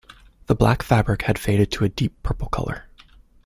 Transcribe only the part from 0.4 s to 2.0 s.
The black fabric had faded to a